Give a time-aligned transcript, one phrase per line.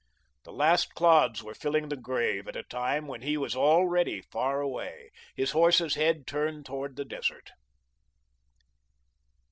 [0.45, 4.59] The last clods were filling the grave at a time when he was already far
[4.59, 7.51] away, his horse's head turned toward the desert.